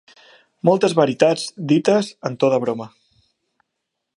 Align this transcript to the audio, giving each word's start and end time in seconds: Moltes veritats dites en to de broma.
Moltes 0.69 0.95
veritats 0.99 1.45
dites 1.73 2.09
en 2.31 2.39
to 2.45 2.49
de 2.55 2.61
broma. 2.65 2.89